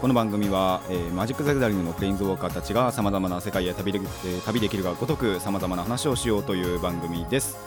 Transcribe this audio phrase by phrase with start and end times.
[0.00, 7.58] この番組は、えーマジック・ザ・ギャザリングのプレインズウォーカーたちがさまざまな世界へ旅で,、えー旅できるがごとくさまざまな話をしようという番組です。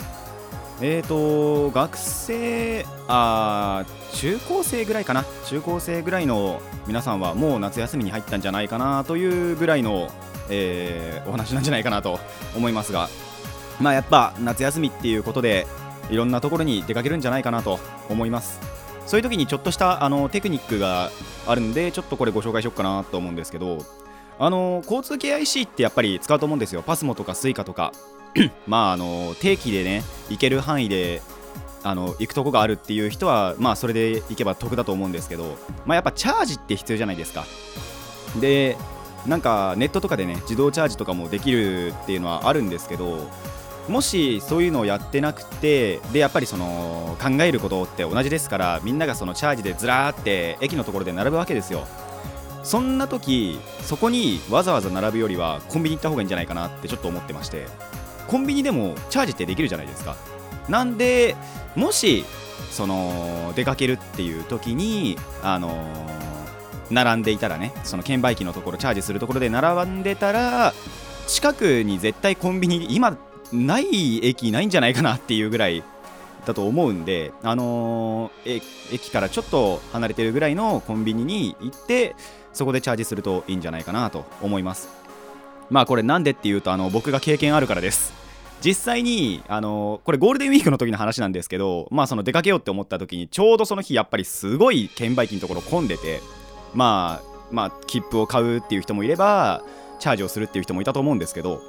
[0.82, 5.26] えーと学生あ中高生ぐらいかな。
[5.46, 10.10] 中高生ぐらいの皆さんはもう夏休みに入ったんじゃないかなというぐらいの、
[10.50, 12.20] えーお話なんじゃないかなと
[12.56, 13.10] 思いますが。
[13.80, 15.68] まあやっぱ夏休みっていうことで
[16.10, 18.60] いろんなところに出かけるんじゃないかなと思います。
[19.06, 21.12] そういう時にちょっとしたあのテクニックが
[21.48, 23.80] あるんでちょっとこれご紹介しようかなと思うんですけど
[24.40, 26.82] あの交通系 IC ってやっぱり使うと思うんですよ。
[26.82, 27.94] パスモとかスイカとか。
[28.66, 31.22] まああの定期でね行ける範囲で
[31.84, 37.46] あの行くとこがあるっていう人はまあそれで行けば得だと思うんですけどまあやっぱチャージって必要じゃないですか。
[38.40, 38.76] で
[39.28, 43.30] なんかネットとかでね自動チャージとかもできるっていうのはあるんですけど
[43.88, 51.86] もしそういうのをやってなくてでやっぱりその考えることって同じですからみんながそのチャージでずらーって駅のところで並ぶわけですよ。
[52.64, 57.68] そんな時そこにわざわざ並ぶよりはコンビニ行った方がいいんじゃないかなってちょっと思ってまして。
[58.28, 60.16] コンビニでもチャージってできるじゃないですか。
[60.70, 61.36] なんで
[61.76, 62.26] もし
[62.72, 65.86] その出かけるっていう時にあの
[66.90, 70.74] 並んでいたらねその券売機のところチャージするところで並んでたら
[71.28, 73.18] 近くに絶対コンビニ今
[73.54, 75.84] ない駅ないんじゃないかなっていうぐらい
[76.46, 78.62] だと思うんで、あのー
[78.92, 82.16] 駅からちょっと離れてるぐらいのコンビニに行って
[82.52, 84.90] そこでチャージするといいんじゃないかなと思います。
[85.70, 88.14] まあこれなんでっていうとあの僕が経験あるからです。
[88.64, 96.22] 実際に、あのこれゴールデンウィークの時の話なんですけど、まあ、その出かけようって思った時にちょうどその日やっぱりすごい券売機のところ混んでて
[96.74, 99.64] まあまあ切符を買うっていう人もいれば
[100.00, 101.62] チャージをするっていう人もいたと思うんですけど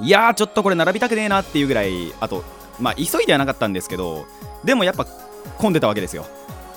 [0.00, 2.44] いやーちょっとこれ並びたくねえなっていうぐらいあと
[2.80, 4.26] まあ急いではなかったんですけど
[4.64, 5.06] でもやっぱ
[5.58, 6.26] 混んでたわけですよ。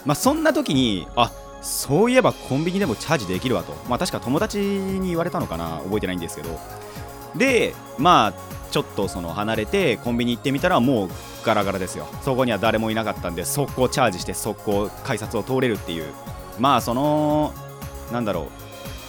[0.06, 3.74] まあそんな時にあそういえばコンビニでもチャージできるわと。
[3.90, 6.60] まあ確か友達に言われたのかな覚えてないんですけど。
[7.36, 8.34] でまあ
[8.72, 11.10] ちょっとその離れてコンビニ行ってみたらもう
[11.44, 12.08] ガラガラですよ。
[12.22, 16.14] そこには誰もいなかったんで速攻チャージして速攻改札を通れるっていう。
[16.60, 17.54] まあその
[18.12, 18.46] なんだろう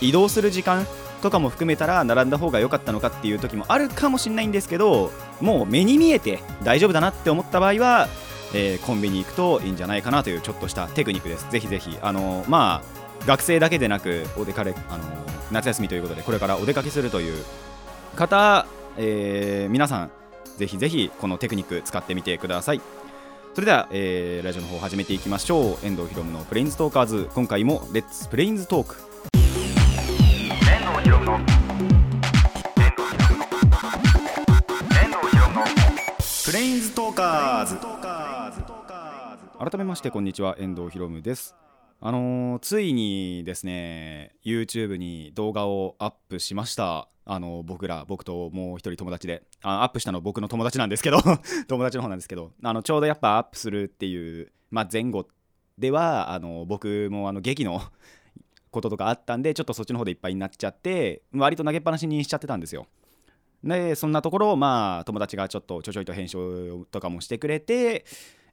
[0.00, 0.86] 移動する時間
[1.20, 8.08] とかも含めたら並んだ方が良かったのかっていう時もあるかもしれないんですけどもう目に見えて大丈夫だなって思った場合は、
[8.54, 11.50] えーコンビニ行くといいんじゃないかなというちょっとしたテクニックです。
[11.50, 11.98] ぜひぜひ。
[12.00, 15.04] あのまあ学生だけでなくお出かけあの
[15.50, 17.44] 夏休みということでこれからお出かけするという
[18.16, 20.10] 方、えー皆さん
[20.56, 22.80] ぜひぜひこのテクニック使ってみてください。
[23.54, 25.86] それでは、えーラジオの方始めていきましょう。
[25.86, 27.28] 遠藤ひろむのプレインズトーカーズ。
[27.34, 29.07] 今回もレッツプレインズトーク
[31.08, 31.36] ひろむの。
[31.36, 31.48] 遠藤
[33.08, 33.46] ひろむの。
[33.46, 35.64] 遠藤ひろむの。
[36.44, 37.78] プレインズトーカーズ
[39.58, 41.56] 改めましてこんにちは遠藤ひろむです。
[42.02, 47.08] あのーついにですね YouTube に動画をアップしました。
[47.24, 49.44] あのー僕ら僕ともう一人友達で。
[49.62, 51.22] あアップしたの僕の友達なんですけど。
[51.68, 52.52] 友達の方なんですけど。
[52.62, 55.26] あのちょうどやっぱアップするっていう、まあ、前後
[55.78, 57.80] ではあの僕もあの劇の
[58.70, 62.86] こととかあったんでちょっとそっちの方でいっぱいになっちゃって割と投げっぱなしにしちゃってたんですよ。
[63.64, 68.04] でそんなところをまあ友達がちょっとちょちょいと編集とかもしてくれて、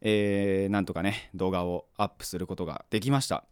[0.02, 3.46] えーなんとかね動画をアップすることができました。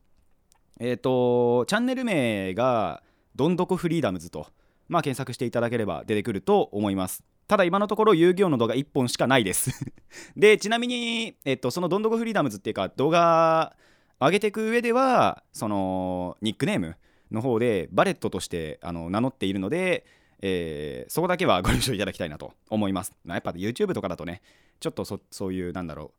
[0.79, 3.03] えっ、とチャンネル名が
[3.35, 4.47] どんどこフリーダムズと
[4.87, 7.23] まあ検索していただければ出てくると思います。
[7.47, 9.71] ただ今のところ遊戯王の動画1本しかないです。
[10.35, 13.75] でちなみに、えっとそのどんどこフリーダムズっていうか動画
[14.25, 16.95] 上げていく上ではそのニックネーム
[17.31, 20.05] の方でバレットとしてあの名乗っているので、
[20.41, 23.13] えーそこだけはご了承いただきたいなと思います。
[23.25, 24.41] まやっぱ YouTube とかだとね
[24.79, 26.11] ちょっとそそういうなんだろう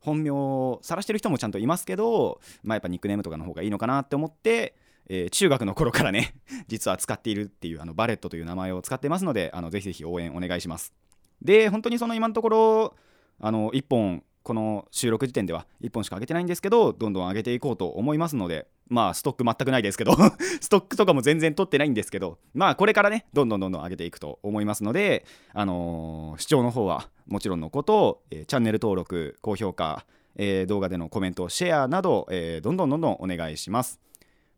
[0.00, 4.74] 本名を晒してる人もちゃんといますけど、まあ、やっぱニックネームとかの方がいいのかなって思って、
[5.08, 6.34] えー中学の頃からね
[6.68, 10.94] 実は使っているっていうあのバレットという名前を使ってますのであのぜひぜひ応援お願いします。
[11.42, 12.96] で本当にその今のところ
[13.38, 20.12] あの1本この収録時点では1本しか上げてないんですけどどんどん上げていこうと思いますのでまあストック全くないですけど
[20.60, 30.04] ストックとかも全然取ってないんですけどまあこれからねどんどんどんどん上げていくと思いますのであのー視聴の方はもちろんのこと、えーチャンネル登録高評価、
[30.36, 34.00] えー動画でのコメントシェアなど、えーどんどんどんどんお願いします。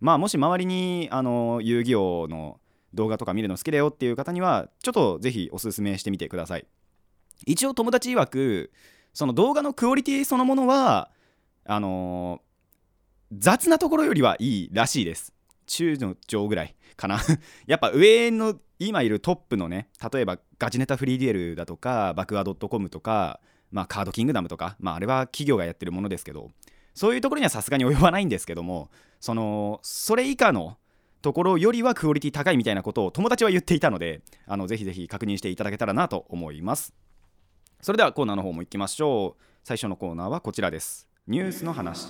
[0.01, 2.59] まあもし周りにあの遊戯王の
[2.95, 6.67] 動画とか見るの好きだよっていう方にはちょっとぜひおすすめしてみてください。
[7.47, 8.71] 一応友達曰く
[9.13, 11.11] その動画のクオリティそのものは
[11.65, 12.53] あのー
[13.39, 15.33] 雑なところよりはいいらしいです。
[15.67, 17.21] 中の上ぐらいかな。
[17.67, 26.51] やっぱ上の今いるトップのね例えばガチネタフリーデュエルだとかバクワ .com とか、まあ、カードキングダムとか、まあ、あれは企業がやってるものですけど
[26.93, 30.77] そういうところにはさすがに及ばないんですけどもそのそれ以下の
[31.23, 36.93] ところよりはクオリティ高いみたいなことを友達は言っていたのであのぜひぜひ確認していただけたらなと思います。
[37.85, 39.43] それではコーナーの方も行きましょう。
[39.65, 41.09] 最初のコーナーはこちらです。
[41.27, 42.07] ニュースの話。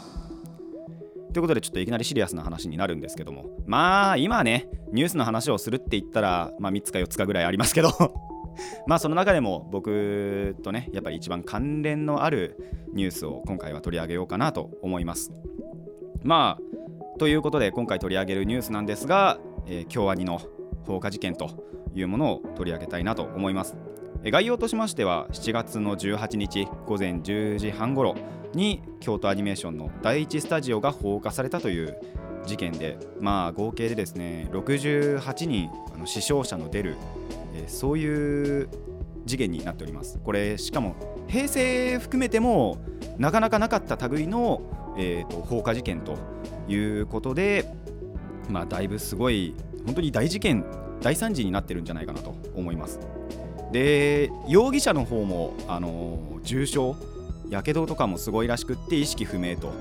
[1.32, 3.46] ということでちょっといきなりシリアスな話になるんですけども。
[3.64, 7.88] まあ今ねニュースの話をするって言ったら、まあ、3つか4つかぐらいありますけど。
[8.86, 12.58] まあその中でも僕とねやっぱり一番関連のある
[12.92, 15.32] ニュースを今回は取り上げようかなと思います。
[16.22, 20.38] まあということで今回取り上げるニュースなんですが、えー京アニの
[20.86, 21.48] 放火事件と
[21.94, 23.74] いうものを取り上げたいなと思います。
[24.30, 28.14] 概要としましては7月の18日午前10時半ごろ
[28.54, 31.98] に京都アニメーションの第一スタジオが放火されたという
[32.44, 36.96] 事件でまあ合計でですね68人あの死傷者の出る、
[37.54, 38.68] えーそういう
[39.24, 40.18] 事件になっております。
[40.24, 40.96] これしかも
[41.28, 42.78] 平成含めても
[43.18, 44.62] なかなかなかった類の、
[44.98, 46.16] えーと放火事件と
[46.66, 47.72] いうことで
[48.48, 49.54] まあだいぶすごい
[49.86, 50.64] 本当に大事件
[51.00, 52.98] 大惨事になってるんじゃないかなと思います。
[53.72, 56.92] で容疑者の方も、あの重傷
[57.50, 59.72] やけどとかもすごいらしくって意識不明と。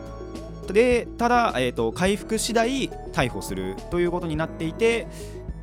[0.72, 5.08] でただ、えー、と回復次第逮捕するということになっていて、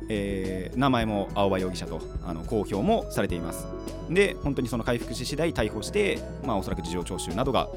[0.09, 3.67] えー名前も青葉容疑者とあの公表もされています。
[4.09, 7.69] で本当にその回復し次第逮捕して、まあ、おそらく事情聴取などが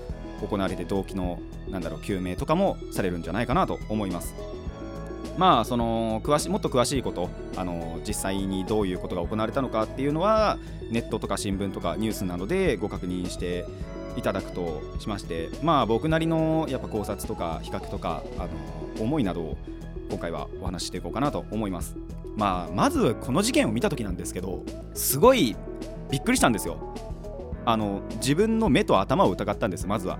[0.47, 4.35] 行われて動機のなんだろう究明とかもされるんじゃないかなと思います。
[5.39, 10.59] まあその詳しもっと詳しいことあの実際にどういうことが行われたのかっていうのは
[10.91, 13.65] ネットとか新聞とかニュースなどでご確認して
[14.17, 18.49] いただくとしましてまあ僕なりのやっぱ考察とか比較とかあの
[19.03, 19.59] 思いなどを
[20.11, 21.97] 今回はお話ししていこうかなと思います。
[22.37, 24.63] まあまずこの事件を見た時なんですけど
[24.95, 25.57] すごい
[26.11, 26.95] びっくりしたんですよ。
[27.65, 30.19] あの自分の目と頭を疑ったんですまずは。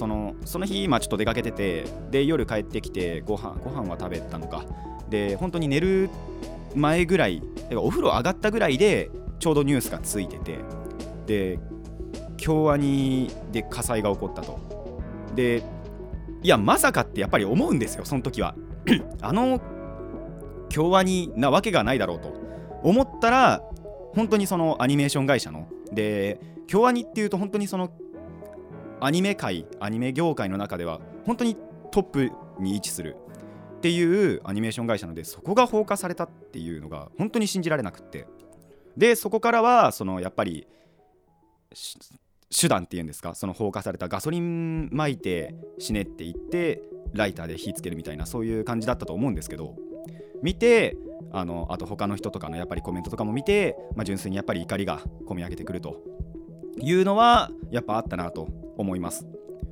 [0.00, 4.64] そのその日、まあ、ちょっと出かけててで夜帰ってきてご飯ご飯は食べたのか。
[5.10, 6.08] で本当に寝る
[6.74, 7.42] 前ぐらい
[7.74, 9.10] お風呂上がったぐらいで
[9.40, 10.58] ちょうどニュースがついてて
[11.26, 11.58] で
[12.38, 14.58] 京アニで火災が起こったと。
[15.34, 15.62] で
[16.42, 18.54] いやまさかってやっぱり思うんですよその時は。
[19.20, 19.60] あの
[20.70, 22.32] 京アニなわけがないだろうと。
[22.82, 23.62] 思ったら
[24.14, 27.90] 本当にそのアニメーション会社ので京アニっていうと本当にその
[29.00, 31.56] アニメ界アニメ業界の中では本当に
[31.90, 33.16] トップに位置する。
[33.78, 38.26] っていうアニメーション会社なのでそこが放火されたっていうのが本当に信じられなくって。
[38.96, 40.66] でそこからはそのやっぱり
[42.50, 46.82] 手段っていうんですかその放火されたガソリン撒いて死ねって言って
[47.14, 49.76] ライターで火つけるみたいなそういう感じだったと思うんですけど
[50.42, 50.96] 見て
[51.32, 56.02] あのあと他の人とかのやっぱりコメントとかも見て、まあ、純粋にやっぱり怒りが込み上げてくると
[56.80, 58.48] いうのはやっぱあったなと
[58.80, 59.26] 思います。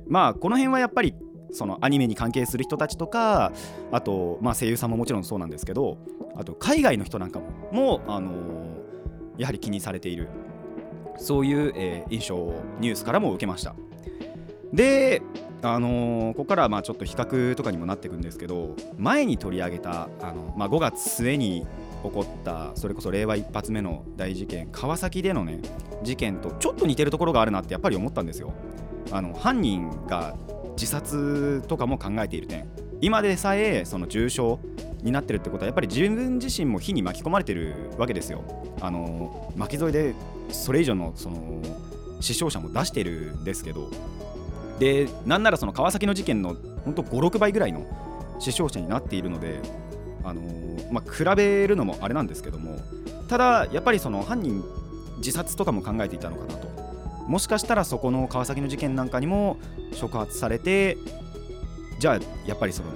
[0.07, 1.15] まあこの辺はやっぱり
[1.51, 3.51] そのアニメに関係する人たちとか
[3.91, 5.97] あと、まあ、声優さんももちろんそうなんですけど
[6.35, 8.79] あと海外の人なんかもも、あのー
[9.37, 10.27] やはり気にされている
[11.17, 13.75] そういう、えー印象をニュースからも受けました。
[14.73, 15.21] で
[15.61, 21.65] あのーここからはまあちょっと比較とかにもなっていくんですけど前に取り上げたあの、まあ、5月末に
[22.03, 25.59] 起こったそれこそ令和一発目の大事件川崎でのね
[26.03, 28.53] 事件とちょっと似てるところがあるなってやっぱり思ったんですよ。
[29.11, 30.35] あの犯人が
[30.73, 32.67] 自殺とかも考えている点。
[33.01, 34.57] 今でさえその重傷
[35.01, 38.43] になってるってことはやっぱり自分自身も火に巻き込まれてるわけですよ。
[38.81, 40.15] あの巻き添えで
[40.49, 41.61] それ以上のその
[42.19, 43.89] 死傷者も出してるんですけど。
[44.79, 47.85] でなんならその川崎の事件の本当56倍ぐらいの
[48.39, 49.59] 死傷者になっているので
[50.23, 50.41] あの
[50.89, 52.77] まあ、比べるのもあれなんですけども。
[53.27, 54.63] ただやっぱりその犯人
[55.17, 56.88] 自殺とかも考えていたのかなと。
[57.29, 59.57] もしかしたらそこの川崎の事件なんかにも
[59.93, 60.97] 触発されて
[61.99, 62.89] じゃあやっぱりその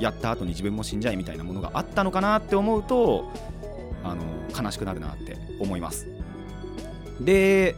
[0.00, 3.30] やった後に自分も死んじゃえみたいなものがあったのかなって思うと
[4.02, 4.24] あの
[4.60, 6.08] 悲しくなるなって思います。
[7.20, 7.76] で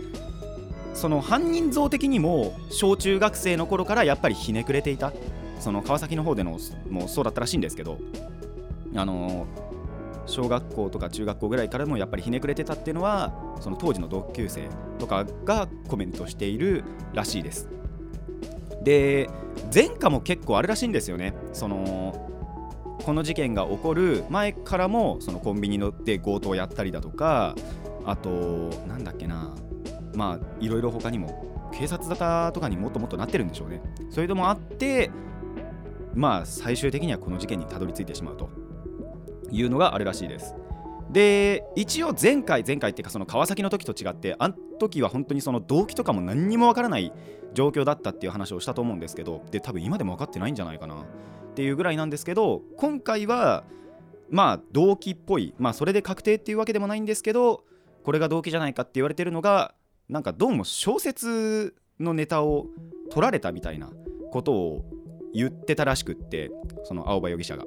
[0.94, 5.12] その犯人像的にも小中学生の頃からやっぱりひねくれていた
[5.60, 7.98] その川崎の方でのもうそうだったらしいんですけど
[8.96, 9.46] あの
[10.28, 14.68] 小学校とか中学校ぐらいからもやっぱりひねくれてたっていうのはその当時の同級生
[14.98, 17.68] とかがコメントしているらしいです。
[18.82, 19.28] で
[19.74, 21.34] 前科も結構あるらしいんですよね。
[21.52, 22.28] その
[23.04, 27.54] この事件が起こる前からもそのコンビニので強盗をやったりだとか
[28.04, 28.30] あと
[28.86, 29.54] なんだっけな。
[30.14, 33.80] まあいろいろ他にも警察沙汰とかにもっともっとなってるんでしょうね。
[34.10, 35.10] そういうのもあって
[36.14, 38.67] まあ最終的にはこの事件にたどり着いてしまうと。
[39.50, 40.54] いうのがあるらしいです
[41.10, 47.12] で一応前回前回っていうかその川崎の時と違ってあの時は本当にその動機とかも何にもわからない
[47.54, 51.04] 状況だったっていう話をしたと思うんですけどで多分今でも分かってないんじゃないかなっ
[51.54, 53.64] ていうぐらいなんですけど今回は
[54.30, 57.64] まあ動機っぽいまあそれで確定っていうわけでもないんですけど
[58.04, 59.74] これが動機じゃないかって言われてるのが
[60.08, 62.66] なんかどうも小説のネタを
[63.10, 63.90] 取られたみたいな
[64.30, 64.84] ことを
[65.34, 66.50] 言ってたらしくって
[66.84, 67.64] その青葉容疑者が。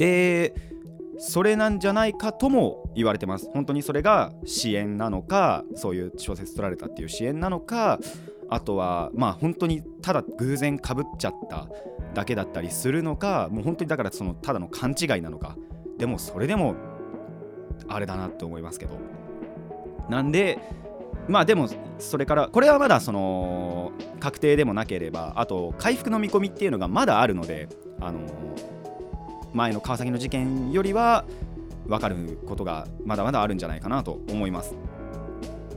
[0.00, 0.54] で
[1.18, 3.50] それなんじゃないかとも言われてます。
[3.52, 7.98] 本当にそれが支援なのかそういう小説取られたっていう支援なのか
[8.48, 11.68] あとはまあ本当にただ偶然かぶっちゃった
[12.14, 15.58] だけだったりするのかもう本当にだからそのただの勘違いなのか
[15.98, 16.76] でもそれでも
[17.86, 18.98] あれだなって思いますけど。
[20.08, 20.58] なんで
[21.28, 27.68] まあでもそれからこれはまだその確定でもなければあと回復の見込みっていうのがまだあるので
[28.00, 28.20] あの
[29.52, 31.24] 前の川崎の事件よりは
[31.86, 34.74] 分かることがまだまだあるんじゃないかなと思います。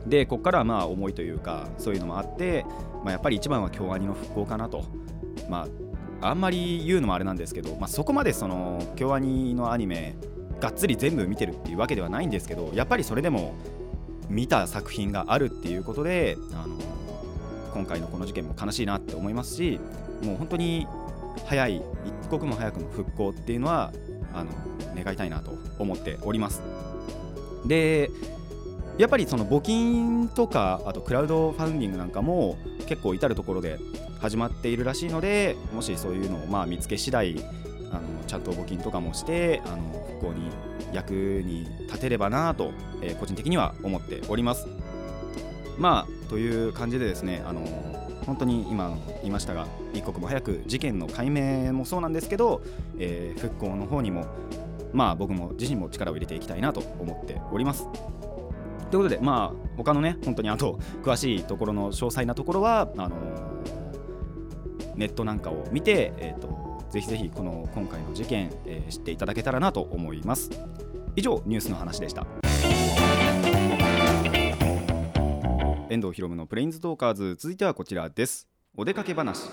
[0.06, 2.65] でここからはまあ思いというかそういうのもあって、
[3.03, 4.84] まあ、やっぱり一番は京アニの復興かなと。
[5.50, 5.68] まあ
[6.30, 10.15] あんまり言うのもあれなんですけど、まあ、そこまでその京アニのアニメ
[10.62, 13.53] がっつり全部見てるっていうわけではないんですけどやっぱりそれでも
[14.30, 16.77] 見た作品があるっていうことであの
[17.74, 19.82] 今回のこの事件も悲しいなって思いますし
[20.24, 20.88] もう本当に
[21.46, 23.92] 早い一刻も早くの復興っていうのは
[24.34, 24.52] あの
[24.96, 26.62] 願いたいなと思っております。
[27.66, 28.10] で
[28.98, 33.80] やっぱりその募金とかあとクラウドファンディングなんかも結構至る所で
[34.20, 37.44] 始まっているらしいのでもしそういうのをまあ見つけ次第
[37.92, 40.50] あのちゃんと募金とかもしてあの復興に
[40.92, 42.72] 役に立てればなと、
[43.02, 44.68] えー個人的には思っております。
[45.78, 47.63] まあという感じでですねあの
[48.25, 52.62] 本当に今言いましたが一刻も早く事件の解明もそうなんですけど、
[52.98, 54.25] えー復興の方にも
[54.94, 57.88] まあ僕も自身も力を入れていきたいなと思っております。
[58.92, 63.15] ということでまあ他のね本当にあと詳しいところの詳細なところはあの
[64.96, 70.51] ネットなんかを見て、えー、とぜひぜひこの今回の事件、えー知っていただけたらなと思います。
[71.15, 72.42] 以上ニュースの話でした。
[75.93, 77.35] 遠藤博文のプレインズトーカーズ。
[77.35, 78.47] 続いてはこちらです。
[78.75, 79.43] お出かけ話。
[79.43, 79.50] と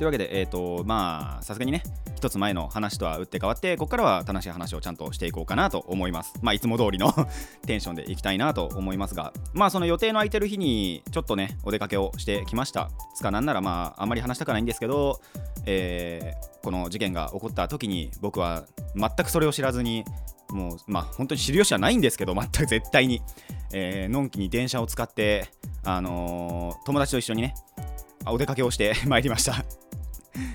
[0.00, 1.82] うわけでえっ、とまあさすがにね
[2.18, 6.34] 一つ前の話とは打って変わってここからは楽しい話をちゃんとしていこうかなと思います。
[6.42, 7.12] まあいつも通りの
[7.64, 12.90] テンションでいきたいなと思いますがまあその予定の空いてる日にちょっとねお出かけをしてきました。
[13.14, 15.20] つかなんならまああんまり話したくないんですけど
[15.66, 20.04] えーこの事件が起こった時に僕は全くそれを知らずに
[20.50, 23.22] もうまあ本当に知る由はないんですけど全く絶対に、
[23.72, 25.48] えーのんきに電車を使って
[25.84, 27.54] あのー友達と一緒にね
[28.26, 29.64] お出かけをして まいりました。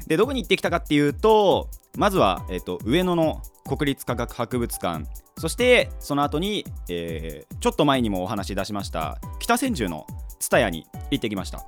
[0.07, 5.05] でどこに行ってきたかっていうとまずは、えー、と上野の国立科学博物館。
[5.37, 10.05] そしてその後に、えーちょっと前にもお話し出しました北千住の
[10.37, 11.63] 蔦屋に行ってきました。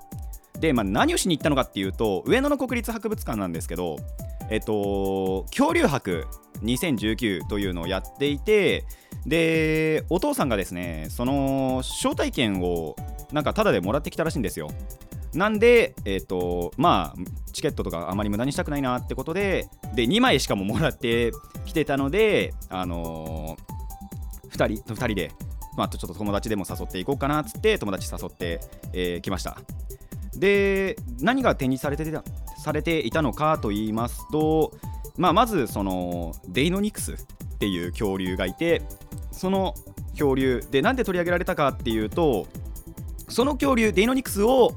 [0.60, 3.98] で、まあ、何をしに行ったのかっていうと上野の国立博物館なんですけど
[4.50, 6.28] えっと恐竜博
[6.64, 8.86] 2019というのをやっていて
[9.26, 12.96] でお父さんがですねその招待券を
[13.32, 14.70] なんかタダでもらってきたらしいんですよ。
[15.36, 21.32] なんで、えっとまあ、チケットとかあまり無駄にしたくないなってことでで2枚しかももらって
[21.66, 25.32] きてたので、あのー、2人2人で、
[25.78, 29.58] まあ、ちょっと友達でも誘っていこうかなっつって友達誘ってき、えーました。
[30.38, 32.24] で何が展示されてた
[32.58, 34.74] されていたのかと言いますと、
[35.18, 37.18] まあ、まずそのデイノニクスっ
[37.58, 38.82] ていう恐竜がいて
[39.32, 39.76] その
[40.12, 42.48] 恐竜でなんで取り上げられたかっていうと
[43.30, 44.74] その恐竜デイノニクスを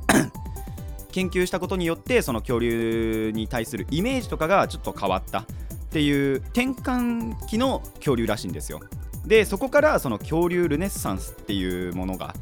[1.19, 5.45] 研究したことによってその恐竜に対するイメージとかがちょっと変わったっ
[5.91, 8.81] ていう転換期の恐竜らしいんですよ。
[9.27, 12.35] でそこからその恐竜ルネッサンスっていうものが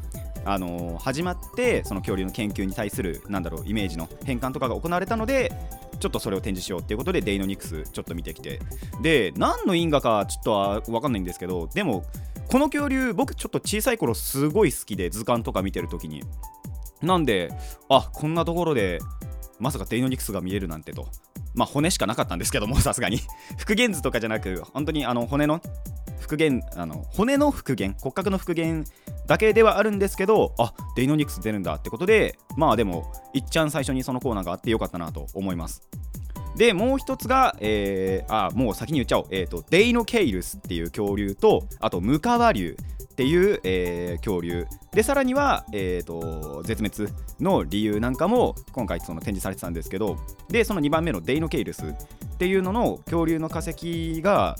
[0.44, 5.52] あの始まってその恐竜の研究に対するなんだろうイメージの変換とかが行われたので
[5.98, 8.60] ちょっとそれを展示しようっていうことでデイノニクスちょっと見てきて。
[9.00, 12.04] で何の因果かちょっとは分かんないんですけどでも
[12.48, 16.22] この恐竜僕ちょっと小さい頃すごい好きで図鑑とか見てる時に。
[17.02, 17.52] なんで
[17.88, 19.00] あこんなところで
[19.58, 21.08] まさかデイノニクスが見えるなんてと。
[21.54, 23.20] まあ骨しかなかったんですけども さすがに。
[23.56, 25.60] 復元図とかじゃなく本当にあの骨の
[26.20, 28.84] 復元あの骨の復元骨格の復元
[29.26, 35.82] だけではあるんですけどあデイノニクス出るんだってことでまあでもいっちゃん最初にそのコーナーがあってよかったなと思います。
[36.56, 42.76] でもう一つが、えー、あもう先に言っちゃおう、えーと、デイノケイルスっていう恐竜とあとムカワ竜。
[43.16, 44.66] っていう、えー、恐竜。
[44.92, 50.18] でさらには、えーと、絶滅の理由なんかも今回その展示されてたんですけど
[50.50, 51.92] でその2番目のデイノケイルスっ
[52.36, 54.56] ていうのの恐竜の化石が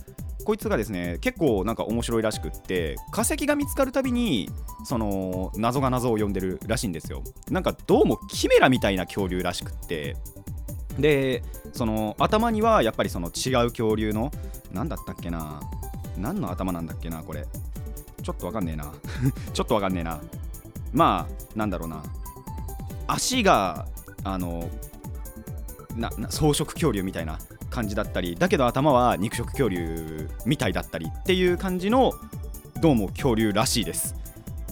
[0.46, 4.48] こいつがですね結構なんか面白いらしくって化石が見つかるたびに
[4.86, 7.22] その謎が謎を呼んでるらしいんですよ。
[7.50, 10.16] なんかどうもキメラみたいな恐竜らしくって。
[10.98, 11.42] で
[11.75, 14.30] その頭にはやっぱりその違う恐竜の
[14.72, 15.60] 何だったっけな
[16.16, 17.46] 何の頭なんだっけなこれ。
[18.26, 18.92] ちょっとわかんねえな。
[19.54, 20.21] ちょっとわかんねえな。
[20.92, 22.02] まあなんだろうな。
[23.06, 23.87] 足が
[24.25, 24.68] あの
[25.95, 27.38] な草食恐竜みたいな
[27.71, 32.14] 感じだったりだけど頭は肉食恐竜みたいだったりっていう感じの
[32.80, 34.16] どうも恐竜らしいです。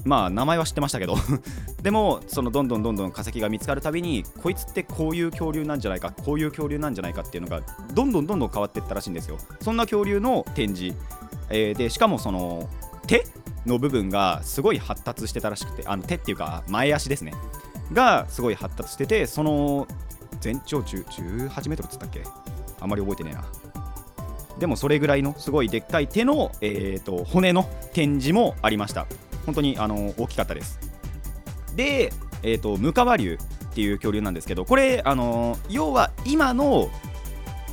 [0.05, 1.15] まあ名前は知ってましたけど。
[1.81, 7.61] でもそのどんどんどんどん化石が見つかるたびにこいつってこういう恐竜なんじゃないかこういう恐竜なんじゃないかっていうのが
[7.93, 9.39] どんどんどんどん変わっていったらしいんですよ。
[9.61, 10.97] そんな恐竜の展示、
[11.51, 12.69] えー、でしかもその
[13.07, 13.27] 手
[13.67, 17.33] の部分がすごい発達してたらしくてあの手っていうか前足ですね。
[17.93, 19.87] がすごい発達しててその
[20.41, 22.23] 全長18メートルっつったっけ？
[22.81, 23.45] あんまり覚えてねえな。
[24.59, 29.07] でもそれぐらいのすごいでっかい手の、えーと、骨の展示もありました。
[29.47, 30.79] 本当にあの大きかったです。
[31.75, 36.89] で、えーと、ムカワ竜っていう恐竜なんですけどこれあの要は今の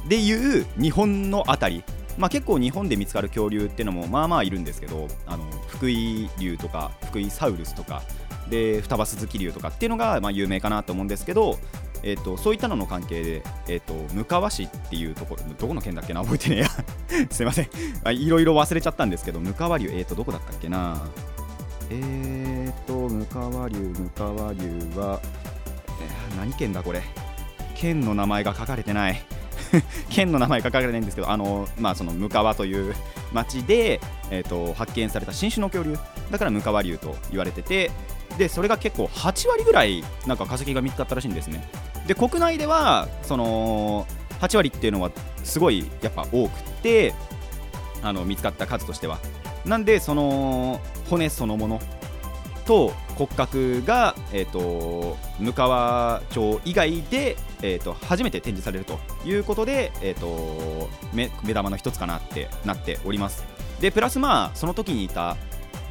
[0.07, 1.83] でいう日本の辺り
[2.17, 8.03] まあ、結構日本で見つかる恐竜っていうのもまあまあいるんですけどあの福井竜とか福井サウルスとか
[8.49, 11.57] で双葉スズキ竜とかっていうのがまあ有名かなと思うんですけど、
[12.03, 16.21] えーと、そういったのの関係で、えーと、向川市っていうところどこの県だっけな？
[16.21, 16.67] 覚えてねえや。
[17.31, 17.67] すいません。
[18.13, 19.89] いろいろ忘れちゃったんですけど向川竜。
[19.91, 21.01] えっ、ー、とどこだったっけな？
[21.89, 24.59] えっ、ー、と向川竜向川竜
[24.95, 25.21] は、
[26.31, 27.01] えー、何県だこれ？
[27.75, 29.21] 県の名前が書かれてない。
[30.09, 32.95] 県の名前書かれないんですけどあの、まあ、その向川という
[33.33, 33.99] 町で、
[34.29, 35.97] えーと、発見された新種の恐竜。
[36.29, 37.91] だから向川竜と言われてて
[38.37, 41.67] でそれが結構8割ぐらいなんか化石が見つかったらしいんですね。
[42.07, 44.07] で国内ではその
[44.39, 45.11] 8割っていうのは
[45.43, 47.13] すごいやっぱ多くて
[48.01, 49.19] あの見つかった数としては。
[49.65, 51.79] なんでその骨そのもの
[52.65, 63.43] と骨格が、えーと、向川町以外で、えーと、初めて展示されるということで、えーと、目目玉の一つかなってなっております。
[63.79, 65.37] でプラスまあその時にいた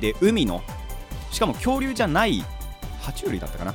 [0.00, 0.62] で海の
[1.30, 2.44] しかも恐竜じゃない
[3.02, 3.74] 爬虫類だったかな。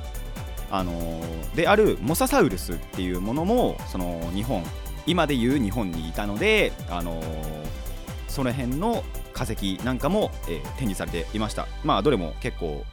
[0.72, 4.64] あのー、であるモササウルスっていうものもその日本
[5.06, 7.26] 今でいう日本にいたので、あのー、
[8.28, 9.04] その辺の
[9.34, 11.68] 化石なんかも、えー、展示されていました。
[11.84, 12.84] まあどれも結構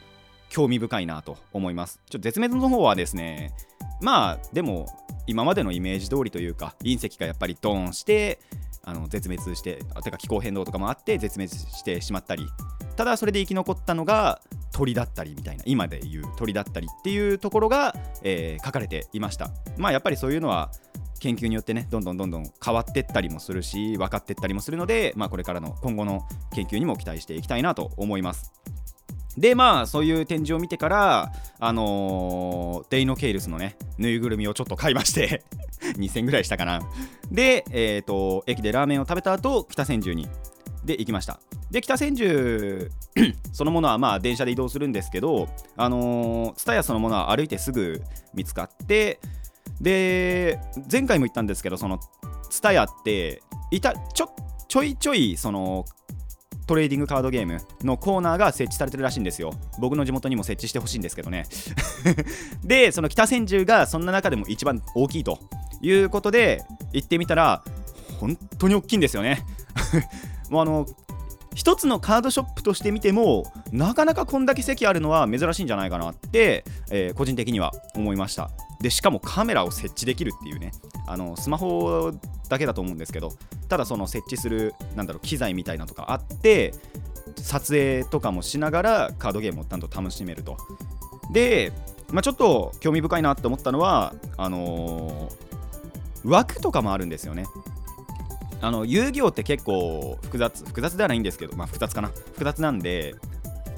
[0.52, 1.98] 興味深いなと思います。
[2.10, 3.54] ちょっと絶滅の方はですね
[4.02, 4.86] まあでも
[5.26, 8.38] 今までのイメージ通りというか隕石がやっぱりドーンして
[8.84, 12.46] あの絶滅しててか気候変動とかもあって絶滅してしまったり
[12.96, 19.50] ただそれで生き残ったのが鳥だったりみたいな今でいう鳥だったりっていうところが、えー、書かれていました。
[19.78, 20.70] まあやっぱりそういうのは
[21.20, 28.52] 研究によってねどんどんどんどん変わってったりもするし分かってったりもするので、まあ、これからの今後の研究にも期待していきたいなと思います。
[29.36, 35.42] でまあそういう展示を見てからあのー、デイノケイルスのねぬいぐるみをちょっと買いまして
[35.96, 36.80] 2000ぐらいしたかな。
[37.30, 40.28] でえっ、ー、と駅でラーメンを食べた後北千住に
[40.84, 41.40] で行きました。
[41.70, 42.90] で北千住
[43.52, 48.02] そのものはまあ電車で移動するんですけどあの蔦、屋そのものは歩いてすぐ
[48.34, 49.20] 見つかって
[49.80, 51.98] で前回も言ったんですけどその
[52.50, 54.30] 蔦屋っていたちょ
[54.68, 55.84] ちょいちょいその
[56.72, 59.52] トレーディングカードゲームのコーナーが設置されてるらしいんですよ。
[59.78, 61.44] 僕の地元にも設置してほしいんですけどね。
[62.64, 65.38] でその北千住がそんな中でも一番大きいと
[65.82, 67.62] いうことで行ってみたら
[68.18, 69.44] 本当に大きいんですよね。
[70.48, 70.86] もうあの
[71.54, 78.50] 一つのカードショップとして見てもなかなかこんだけ席あるのは珍しいんじゃないかなって、えー、個人的には思いました。
[78.82, 80.72] でしかもカメラを設置できるっていうね
[81.06, 82.12] あのスマホ
[82.48, 83.30] だけだと思うんですけど
[83.68, 86.74] ただその設置するなんだろう機材みたいなとかあって
[87.36, 90.56] 撮影とかもしながらカードゲームをちゃんと楽しめると。
[91.32, 91.72] で、
[92.10, 97.46] まあ、ちょっと興味深いなって思ったのはあのー、枠とかもあるんですよね。
[98.60, 102.08] あの遊戯王って結構複雑複雑ではないんですけどまあ複雑かな。
[102.08, 103.14] 複雑なんで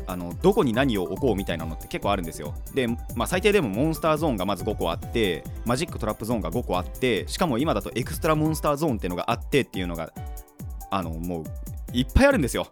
[0.07, 2.55] あのどこに何を置こうみたいなのって結構あるんですよ。
[2.75, 10.13] で、まあ、最低でもモンスターゾーンがまず5個あってマジックトラップゾーンが5個あってしかも今だとエクストラモンスターゾーンっていうのがあってっていうのが
[10.91, 11.45] あのもう
[11.93, 12.69] いっぱいあるんですよ。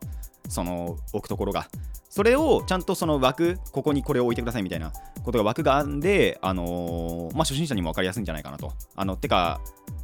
[0.49, 1.69] その置くところが。
[2.09, 4.93] それをちゃんとその枠ここにこれを置いてくださいみたいな
[5.25, 8.73] ことが枠があんで、あのー、まあ、初心者にも分かりやすいんじゃないかなと。
[8.95, 9.63] あのてか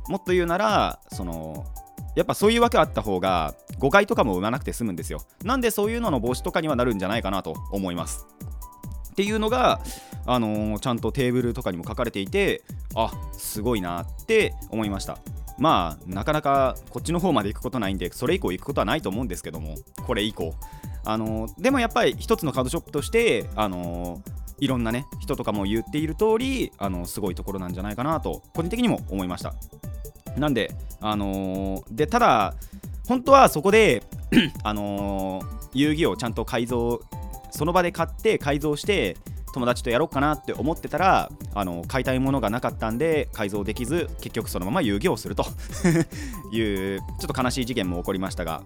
[0.09, 1.67] もっと言うならその
[2.19, 5.23] やっぱそういうわけあった方が誤解とかも生まなくて済むんですよ。
[5.45, 8.27] なんでそういうのの防止とかにはなるんじゃないかなと思います。
[9.13, 9.81] っていうのが、
[10.27, 12.65] あのーちゃんとテーブルとかにも書かれていて
[12.97, 15.19] あすごいなって思いました。
[15.61, 20.55] まあなかなかこっちの方まで行くことないんでそれ以降行くことはないと思うんですけどもこれ以降。
[21.05, 29.55] あのーでもやっぱり一つのカードショップとしてあのーいろんなね人とかも言っている通りあのすごいところなんじゃないかなと個人的にも思いました。
[30.37, 32.55] なんであのーでただ
[33.07, 34.03] 本当はそこで
[34.63, 37.01] あのー遊戯をちゃんと改造
[37.51, 39.17] その場で買って改造して
[39.53, 45.45] 友達とやろうかなって思ってたらあの買いたいものがなかったんで改造できず結局そのまま遊戯をすると
[46.53, 46.61] い
[46.97, 48.63] うちょっと悲しい事件も起こりましたが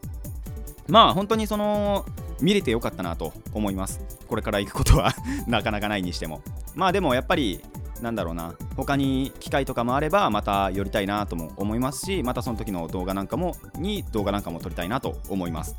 [0.88, 2.04] まあ本当にその
[2.40, 4.00] 見れてよかったなと思います。
[4.26, 5.14] これから行くことは
[5.46, 6.40] なかなかないにしても。
[6.74, 7.60] まあでもやっぱり
[8.02, 8.54] なんだろうな。
[8.76, 15.76] 他に機会とかもあればまた寄りたいなとも思いますしまたその時の動画なんかもに動画なんかも撮りたいなと思います。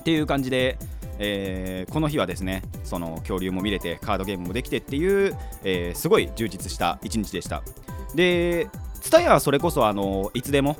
[0.00, 0.78] っていう感じで、
[1.18, 7.62] えーこの日はですねその恐竜も見れてカードゲームもできてっていう、えーすごい充実した一日でした。
[8.14, 8.68] で
[9.02, 10.76] TSUTAYA はそれこそあのいつでも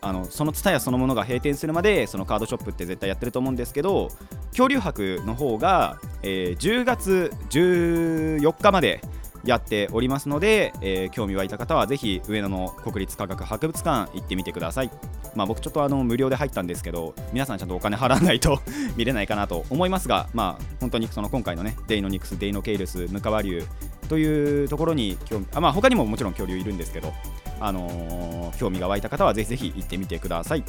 [0.00, 4.08] あのその TSUTAYA そのものが閉店するまでそのカードショップって絶対やってると思うんですけど
[4.50, 9.02] 恐竜博の方が、えー10月14日まで
[9.46, 14.90] やっておりますので、えー興味湧いた方はぜひ上野の国立科学博物館行ってみてください。
[15.34, 18.58] まあ、僕ちょっとあの無料で入ったんですけど皆さんちゃんとお金払わないと
[18.96, 23.68] 見れないかなと思いますが、まあ、本当にその今回のねデイノニクス、デイノケイルス、ムカワリュウ
[24.08, 27.12] というところに興味あ、まあ、他にももちろん恐竜いるんですけど、
[27.60, 30.64] あのー興味が湧いた方はぜひぜひ行ってみてください。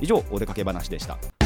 [0.00, 1.39] 以上お出かけ話でした。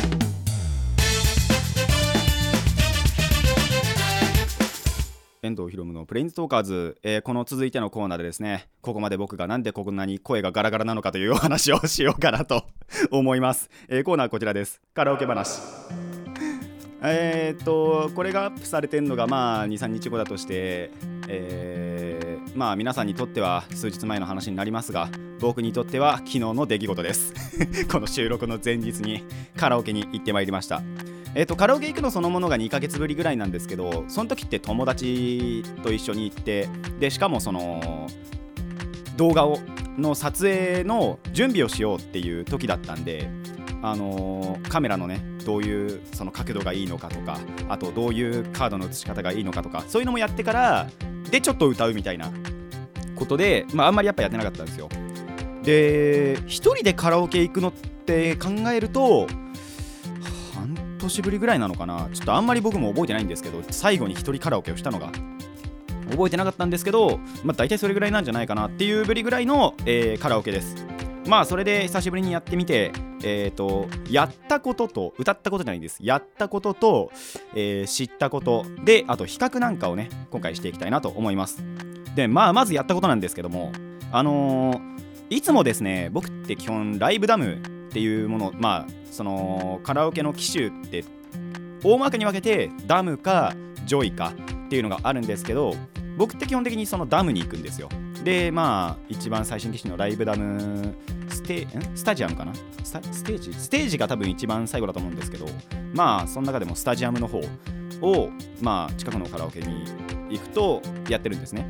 [5.45, 12.65] 遠藤ひろむのプレインズトーカーズ、えーこの続いてのコーナーでですねここまで僕がなんでこんなに声がガラガラなのかというお話をしようかなと
[13.11, 14.81] 思います、えーコーナーこちらです。
[14.95, 15.61] カラオケ話。
[17.03, 20.91] えっとこれがアップされてるのがまあ23日後だとして、
[21.29, 27.35] えーまあ皆さんにとっては数日前の話になりますが僕にとっては昨日の出来事です。
[27.93, 29.25] この収録の前日に
[29.59, 30.83] カラオケに行ってまいりました。
[31.35, 36.69] えっとカラオケ行くのそのものが2ヶ月ぶりぐらいなんですけどその時って友達と一緒に行って
[37.01, 38.09] でしかもその
[39.17, 39.59] 動画を
[39.99, 43.29] の撮影の準備をしようっていう時だったんで
[43.83, 50.89] あのーカメラのねどういうその角度がいいのかとかあとどういうカードの写し方がいいのかとかそういうのもやってから
[51.31, 52.33] でちょっと歌うみたいな
[53.15, 54.89] ことで、まあ、あんまりやっぱやってなかったんですよ。
[55.63, 59.27] で一人でカラオケ行くのって考えると
[61.05, 62.09] 年ぶりぐらいなのかな。
[62.13, 65.13] ちょっとあんまり僕も覚えてないんですけど最後に一人カラオケをしたのが。
[66.11, 70.87] 覚えてなかったんですけど、まあ、大体それぐらいなんじゃないかなっていうぶりぐらいの、えーカラオケです。
[71.27, 75.99] まあそれで久しぶりにやってみてえっ、とやったことと歌ったことじゃないです。
[76.03, 77.11] やったことと、
[77.55, 78.67] えー知ったこと。
[78.85, 81.65] であと比較なんかをね今回していきたいなと思います。
[82.15, 83.73] でまあまずやったことなんですけども
[84.13, 84.81] あの
[85.31, 91.05] いつもですね僕って基本ライブダムっていうものまあそのカラオケの機種って
[91.85, 93.55] 大まかに分けてダムか
[93.87, 94.33] ジョイか
[94.65, 95.77] っていうのがあるんですけど
[96.17, 97.89] 僕って基本的にそのダムに行くんですよ。
[98.25, 100.93] でまあ一番最新機種のライブダム
[101.29, 102.53] ステスタジアムかな？
[102.83, 103.55] スタステージ？
[103.55, 105.47] ステージが多分一番最後だと思うんですけど
[105.93, 107.39] まあその中でもスタジアムの方
[108.03, 108.31] を
[108.61, 109.85] まあ近くのカラオケに
[110.31, 111.69] 行くとやってるんですね。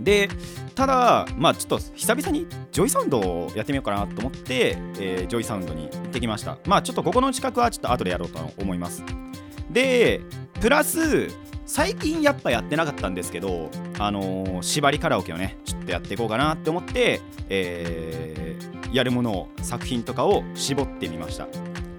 [0.00, 0.28] で
[0.74, 6.58] ただまあちょっと久々にジョイサウンドをやってみようかなと思って、えージョイサウンドに行ってきました。
[6.66, 9.02] まあちょっとここの近くはちょっと後でやろうと思います。
[9.70, 10.20] で
[10.60, 11.28] プラス
[11.66, 21.48] 最近やっぱやってなかったんですけどあのー縛りカラオケをねちょっとやっていこうかなって思って、えーやるものを作品とかを絞ってみました、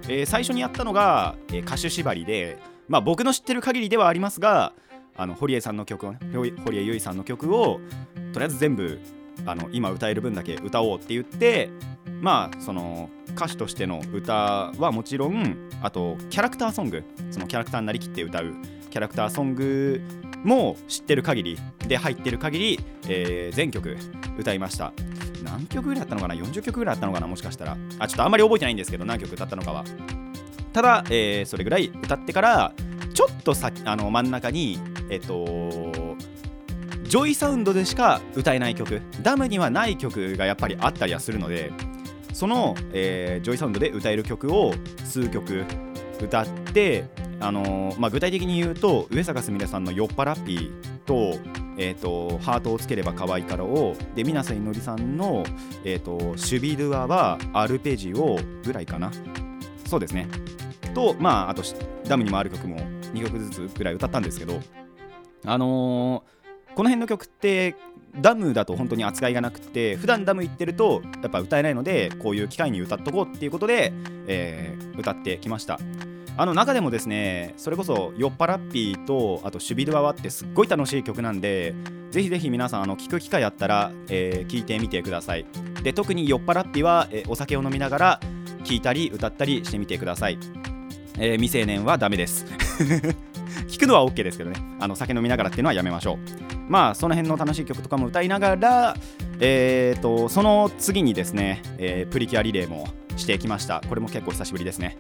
[0.07, 4.73] えー最初にやったのが、えー歌手縛りでまあ僕の知ってる限りではありますが
[5.15, 7.79] あの堀江さんの曲をね堀江由衣さんの曲を
[8.33, 8.99] とりあえず全部
[9.45, 11.69] あの今歌える分だけ歌おうって言って
[12.21, 14.33] まあその歌手としての歌
[14.77, 18.53] はもちろんあとキャラクターソングそのキャラクターになりきって歌う
[18.89, 20.01] キャラクターソング
[20.43, 23.97] も知ってる限りで入ってる限り、えー全曲
[24.37, 24.93] 歌いました。
[25.43, 27.27] 何曲ぐらいだったのかな？40曲ぐらいだったのかな？
[27.27, 27.77] もしかしたら。
[27.99, 29.83] あちょっとあんまり覚えてないんですけど何曲歌ったのかは。
[30.73, 32.73] ただ、えーそれぐらい歌ってから
[33.13, 34.79] ちょっと先あの真ん中に
[35.13, 36.15] えっと
[37.03, 39.01] ジョイサウンドでしか歌えない曲。
[39.21, 41.71] ダムにはない曲がやっぱりあったりはするので
[42.33, 44.73] その、えージョイサウンドで歌える曲を
[45.05, 45.65] 数曲
[46.19, 47.05] 歌って
[47.39, 50.71] あのーまあ、具体的に言うと上坂すみれさんの「酔っ払っぴー
[51.05, 51.37] と」
[51.77, 55.43] えーと「ハートをつければ可愛いから」をで水瀬いのりさんの
[55.83, 59.11] 「えー、とシュビドゥア」はアルペジオぐらいかな。
[59.85, 60.27] そうですね。
[60.95, 61.61] とまああと
[62.07, 62.77] ダムにもある曲も
[63.13, 64.59] 2曲ずつぐらい歌ったんですけど
[65.45, 66.33] あのー
[66.75, 67.75] この辺の曲って
[68.19, 73.93] ダムだと本当に扱いがなくて普段ダム行ってるとやっぱ歌えないのでこういう機会に歌っとこうっていうことで、
[74.27, 75.79] えー歌ってきました。
[76.35, 81.75] あの中でもですねそれこそ「酔っ払っぴー」とあと「シュビドゥアワ」ってすっごい楽しい曲なんで
[82.09, 85.45] ぜひぜひ皆さんあの聞く機会あったら、えー聞いてみてください。
[85.83, 88.19] で特に「酔っ払っぴーは」えーお酒を飲みながら
[88.63, 90.39] 聴いたり歌ったりしてみてください、
[91.19, 92.45] えー未成年はダメです
[93.73, 94.61] 聞くのは OK ですけどね。
[94.79, 96.17] あの酒飲みながらっていうのはやめましょう。
[96.69, 98.95] まあその辺の楽しい曲とかも歌いながら
[99.39, 103.81] えー、とその次にですね、えープリキュアリレーもしてきました。
[103.89, 104.97] これも結構久しぶりですね。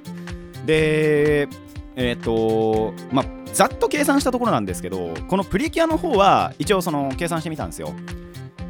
[0.65, 1.47] で
[1.95, 7.93] えっ、とまあざっと計算したところなんですけどこのプリキュアの方は一応その計算してみたんですよ、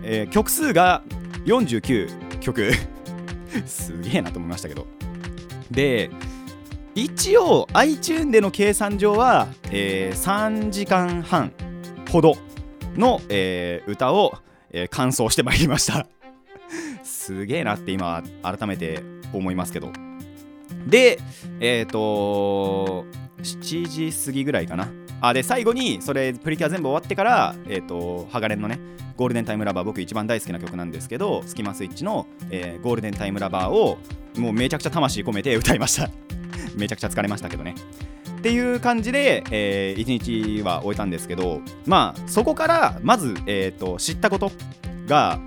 [0.03, 1.01] えー曲数が
[1.45, 2.73] 49曲。
[3.65, 4.85] すげえなと思いましたけど。
[5.71, 6.11] で
[6.95, 11.51] 一応 iTune での計算上は、えー3時間半
[12.11, 12.35] ほど
[12.95, 14.35] の、えー歌を、
[14.71, 16.07] えー完走してまいりました。
[17.03, 19.01] すげえなって今改めて
[19.33, 19.91] 思いますけど。
[20.87, 21.19] で
[21.59, 23.05] えっ、と
[23.41, 24.89] 7時過ぎぐらいかな。
[25.21, 28.79] あで最後にそれプリキュア全部終わってからえっ、とハガレンのね
[29.15, 33.97] ゴールデンタイムラバー僕一番大好きな曲なんですけどスキマスイッチの、えーゴールデンタイムラバーを
[34.37, 36.09] もうめちゃくちゃ魂込めて歌いました。
[36.75, 37.75] めちゃくちゃ疲れましたけどね。
[38.37, 40.05] っていう感じで、え1
[40.57, 44.51] 日は終えたんですけどまあそこからまず、えー、と知ったこと
[45.07, 45.39] が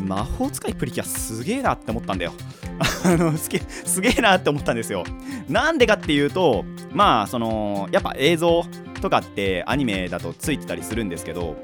[0.00, 2.32] 魔法使いプリキュアすげえなって思ったんだよ。
[3.04, 5.04] あのすげすげえなって思ったんですよ。
[5.48, 8.64] なんでかっていうとまあそのやっぱ映像
[9.00, 11.56] とかってアニメだとついてたりするんですけど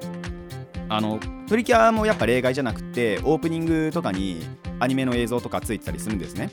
[0.88, 4.40] あのプリキュアもやっぱ例外じゃなくてオープニングとかに
[4.80, 6.50] アニメの映像とかついてたりするんですね。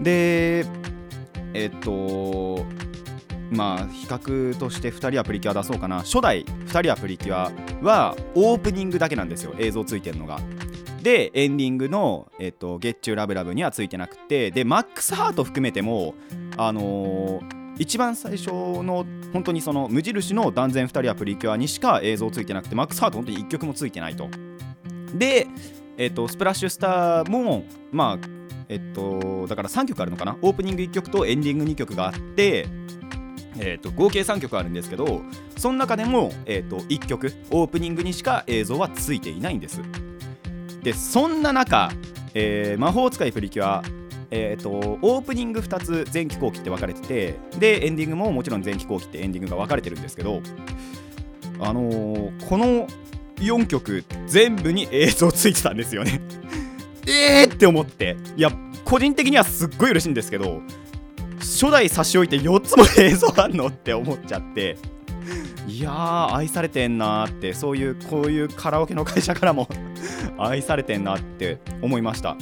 [0.00, 0.66] で
[1.54, 2.64] えっと
[3.50, 5.98] まあ比較として2人はプリキュア出そうかな。
[6.00, 7.50] 初代2人はプリキュア
[7.82, 9.54] はオープニングだけなんですよ。
[9.58, 10.38] 映像ついてるのが。
[11.02, 14.50] でエンディングの「えっと、ゲッチューラブラブ」にはついてなくて。
[14.50, 16.14] でマックスハート含めても
[16.56, 24.28] あのー一番最初の本当にその無印の断然2人はプリキュアにしか映像ついてなくてマックスハート本当に1曲もついてないと。
[25.14, 25.46] で、
[25.96, 28.37] えっと、スプラッシュスターもまあ
[28.68, 30.36] えっとだから3曲あるのかな？
[30.42, 32.66] オープニング1曲とエンディング2曲があって
[33.60, 35.22] えー、と合計3曲あるんですけど
[35.56, 39.80] その中でも、えー、と1曲オープニングにしか映像はついていないんです。
[40.82, 41.90] でそんな中、
[42.34, 43.82] えー魔法使いプリキュア
[44.30, 50.42] えー、とオープニング2つ前期後期って分かれててでエンディングももちろん前期後期ってエンディングが分かれてるんですけど
[51.60, 52.86] あのーこの
[53.36, 56.20] 4曲全部に映像ついてたんですよね。
[57.08, 58.16] えーって思って。
[58.36, 58.50] いや
[58.84, 60.62] 個人的にはすっごい嬉しいんですけど
[61.40, 64.76] 初代差し置いて4つも映像あんのって思っちゃって。
[65.66, 69.68] いやー愛されてんなーってそういうこういうカラオケの会社からも
[70.38, 72.36] 愛されてんなって思いました。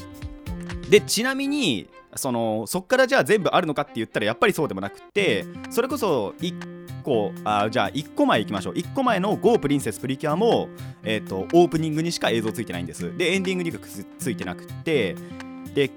[0.88, 6.75] でちなみにそのそっからじゃあ全部あるのかって言ったらやっぱりそうでもなくてそれこそ1
[7.06, 8.74] 個あじゃあ1個前いきましょう。
[8.74, 10.68] 1個前の GO プリンセスプリキュアも、
[11.04, 13.16] えー、とオープニングにしか映像ついてないんです。
[13.16, 13.88] でエンディングに曲
[14.18, 15.14] ついてなくて。
[15.74, 15.90] で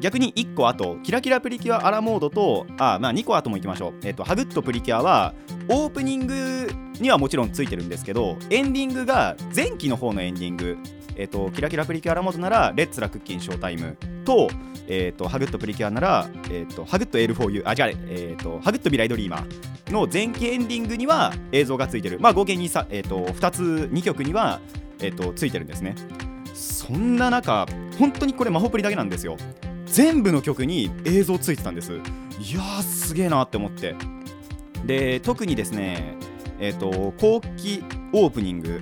[0.00, 5.32] 逆に1個後キラキラプリキュアアラモードとあまあ2個後もいきましょう、えっとハグッとプリキュアは
[5.68, 6.68] オープニング
[7.00, 10.76] にはもちろんついてるんですけどエンディングが前期の方のエンディング
[11.16, 14.48] えっとキラキラプリキュアラモードならレッツラクッキンショータイムと
[14.88, 22.18] えっとハグッとプリキュアならえっとハグッと L4U あ違うえっとハグッと未来ドリーマーの前期エンディングには映像がついてる。
[22.20, 24.60] まあ合計にさえっと2つ2曲には
[25.00, 25.94] えっとついてるんですね。
[26.54, 27.66] そんな中
[27.98, 29.36] 本当にこれ魔法プリだけなんですよ。
[29.86, 31.92] 全部の曲に映像ついてたんです。
[31.92, 33.94] いやーすげえなって思って。
[34.84, 36.16] で特にですね
[36.60, 38.80] えっ、と後期オープニング、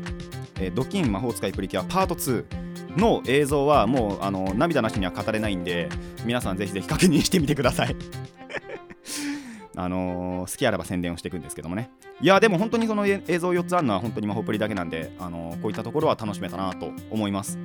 [0.62, 5.88] えードッキン魔法つかいプリキュアパート2の映像はもうあの涙なしには語れないんで
[6.24, 7.96] 皆さんぜひぜひ確認してみてください。
[9.74, 11.90] あのー隙あらば宣伝をしていくんですけどもね。
[12.20, 17.58] いやでも本当にその映像4つあるのは本当にまほプリだけなんで、あのーこういったところは楽しめたなと思います。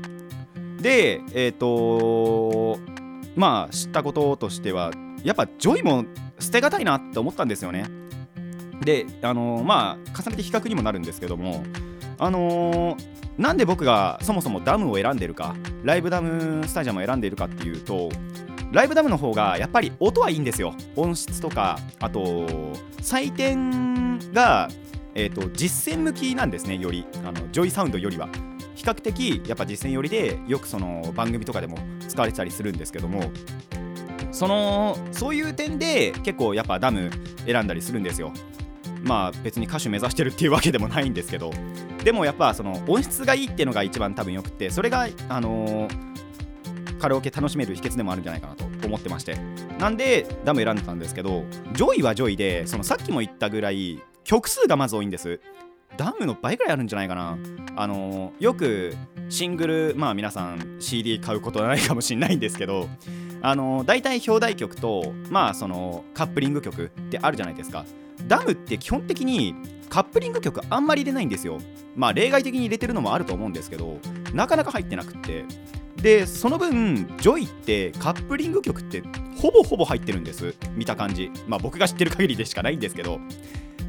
[0.81, 2.79] でえっ、と
[3.35, 4.91] まあ知ったこととしては
[5.23, 6.05] やっぱジョイも
[6.39, 7.85] 捨てがたいなって思ったんですよね。
[8.81, 11.63] であのまあ重ねて比較にもなるんですけども
[12.19, 18.09] あのーなんで僕がそもそもダムを選んでるかライブダムスタジアムを選んでいるかっていうと
[18.71, 20.73] ライブダムの方がやっぱり音はいいんですよ。
[20.95, 22.45] 音質とかあと
[23.01, 24.67] 採点が、
[25.15, 27.05] えー、と実戦向きなんですねより。
[27.23, 28.27] あのジョイサウンドよりは。
[28.75, 33.31] 比較的やっぱ実戦寄りでよくその番組とかでも使われてたりするんですけども
[34.31, 37.09] そのそういう点で結構やっぱダム
[37.47, 38.31] 選んだりするんですよ。
[39.01, 41.51] まあ別に歌手目指してるっていうわけでもないんですけど。
[42.07, 46.07] でもやっぱその音質がいいっていうのが一番多分よくてそれがあのー
[47.01, 49.35] カラオケ楽しめる秘訣でもあるんじゃないかなと思ってまして。
[49.77, 51.43] なんでダム選んでたんですけど
[51.73, 55.41] ジョイはジョイでそのさっきも言ったぐらい曲数がまず多いんです。
[55.97, 57.37] ダムの倍ぐらいあるんじゃないかな。
[57.75, 58.95] あのーよく
[59.27, 62.87] シングルまあ皆さん CD 買うことないかもしれないんですけど
[63.41, 67.83] あのー大体表題曲とまあそのカップリング曲ってあるじゃないですか。
[68.29, 69.53] ダムって基本的に
[69.89, 71.59] カップリング曲あんまり入れないんですよ。
[71.95, 73.97] まあ例外的に入れてるのもあると思うんですけど
[74.33, 75.45] なかなか入ってなくって。
[75.97, 79.01] でその分ジョイってカップリング曲って
[79.35, 80.55] ほぼほぼ入ってるんです。
[80.75, 81.31] 見た感じ。
[81.47, 83.19] まあ僕が知ってる限りでしかないんですけど。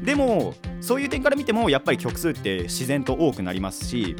[0.03, 4.15] でもそういう点から見てもやっぱり曲数って自然と多くなりますし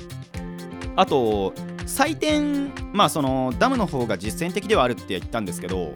[0.95, 1.53] あと
[1.85, 5.93] 採点まあそのダムの方が実戦的ではあるって言ったんですけど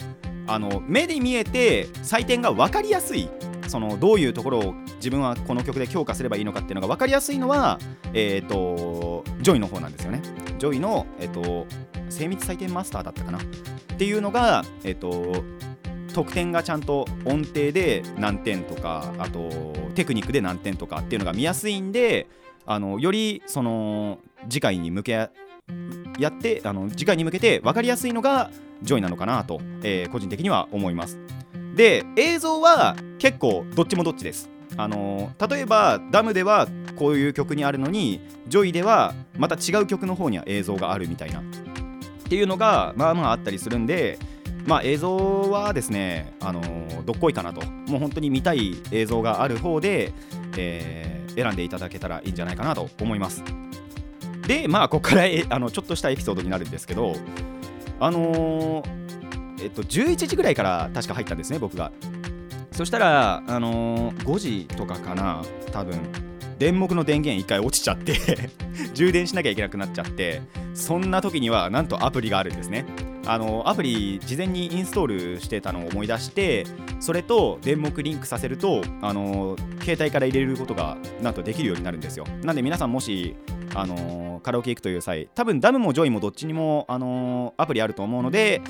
[0.48, 3.30] あの目で見えて採点が分かりやすい
[3.68, 7.80] そのどういうところを自分はこの曲で強化すればいいのかっていうのが分かりやすいのは
[8.14, 10.22] えっ、とジョイの方なんですよね。
[10.60, 11.66] ジョイのえっ、と
[12.10, 13.42] 精密採点マスターだったかなっ
[13.98, 15.44] ていうのがえっ、と
[16.14, 19.50] 得点がちゃんと音程で何点とかあと
[19.96, 22.28] テクニックで何点とかっていうのが見やすいんで
[22.66, 25.30] あのよりその次回に向け
[26.20, 31.20] やってあの次回に向けて分かりやすいのがジョイなのかなと、えー個人的には思います。
[31.76, 34.50] で映像は結構どっちもどっちです。
[34.76, 41.40] あの例えばダムではこういう曲にあるのにジョイではまた違う曲の方には映像があるみたいな。
[41.40, 41.44] っ
[42.30, 44.18] ていうのがまあまああったりするんで
[44.66, 46.62] まあ映像はですね、あの
[47.06, 47.62] どっこいかなと。
[47.88, 50.14] もう本当に見たい映像がある方で、
[50.58, 53.44] えー選んでいただけたらいいんじゃないかなと思います。
[54.48, 57.16] でまあここからあのちょっとしたエピソードになるんですけど
[58.00, 59.23] あのー
[59.62, 61.92] えっと11時ぐらいから確か入ったんですね僕が。
[62.72, 66.00] そしたらあのー5時とかかな多分。
[66.60, 68.14] 電木の電源1回落ちちゃって
[68.94, 70.42] 充電しなきゃいけなくなっちゃって
[70.74, 72.86] そんな時にはなんとアプリがあるんですね。
[73.26, 76.66] あのアプリ事前にインストールしてたのを思い出して
[77.00, 82.26] それとデンモクリンクさせるとあの携帯から入れることがなんとできるようになるんですよ。
[82.44, 83.36] なんで皆さんもし
[83.76, 88.62] あのカラオケ行くという際多分ダムもジョイもどっちにもあのアプリあると思うので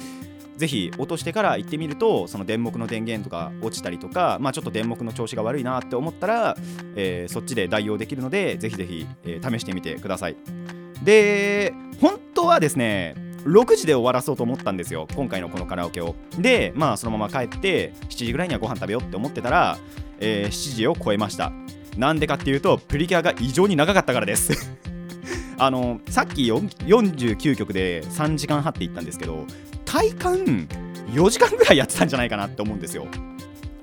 [0.57, 6.57] ぜひ落としてから行ってみるとそのデンモクの電源とか落ちたりとか、まあ、ちょっとデンモクの調子が悪いなって思ったら、
[6.95, 10.35] えーそっちで代用できるのでぜひぜひ、えー試してみてください。
[11.03, 16.15] で本当はですね6時で終わらそうと思ったんですよ今回のこのカラオケを。
[16.37, 19.77] でまあそのまま帰って7時ぐらいにはご飯食べようって思ってたら、
[20.19, 21.51] えー7時を超えました。
[21.97, 24.75] なんでかっていうとプリキュアが異常に長かったからです。
[25.57, 29.45] あのさっき49曲で3時間半って言ったんですけど
[29.93, 30.67] 体感
[31.11, 33.05] 4時間ぐらいやってたんじゃないかなって思うんですよ。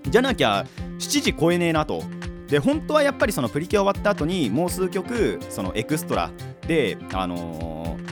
[0.09, 0.67] じゃなきゃ
[0.99, 2.03] 7時超えねえなと。
[2.49, 6.33] で本当はやっぱりそのプリキュア終わった後にもう数曲そのエクストラ。
[6.67, 8.11] であのー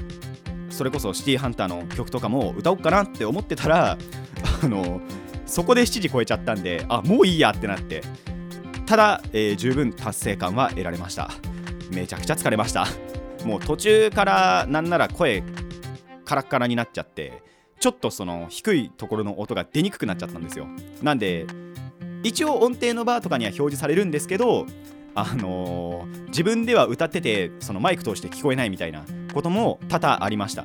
[0.71, 3.99] それこそシティーハンターの曲とかも歌おうかなって思ってたら
[4.63, 5.01] あの
[5.45, 8.03] そこで7時超えちゃったんであもういいやってなって。
[8.87, 11.31] ただ、えー十分達成感は得られました。
[11.91, 12.87] めちゃくちゃ疲れました。
[13.45, 15.43] もう途中からなんなら声
[16.25, 17.43] カラッカラになっちゃって
[17.81, 20.67] ちょっとその低いところの音が出にくくなっちゃったんですよ。
[21.03, 21.47] なんで
[22.23, 24.67] 一応音程のバーとかには表示されるんですけど
[25.15, 30.65] あのー自分では歌っててそのマイク通して聞こえないみたいなことも多々ありました。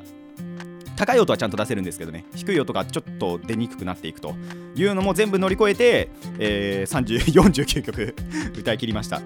[0.96, 2.26] 高い音はちゃんと出せるんですけどね。
[2.36, 4.36] 低い音がちょっと出にくくなっていくと
[4.76, 8.16] いうのも全部乗り越えて、えー30 49曲
[8.58, 9.22] 歌い切りました。